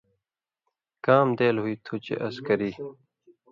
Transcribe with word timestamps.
کام 1.05 1.27
دېل 1.37 1.55
ہُوئ 1.63 1.75
تُھو 1.85 1.95
چے 2.05 2.15
اس 2.25 2.35
کری۔ 2.45 2.71